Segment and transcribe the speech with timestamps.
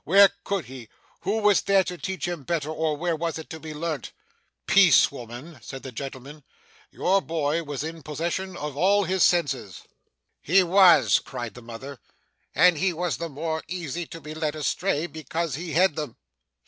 [0.03, 0.89] where could he?
[1.19, 4.11] who was there to teach him better, or where was it to be learnt?'
[4.65, 6.43] 'Peace, woman,' said the gentleman,
[6.89, 9.83] 'your boy was in possession of all his senses.'
[10.41, 11.99] 'He was,' cried the mother;
[12.55, 16.17] 'and he was the more easy to be led astray because he had them.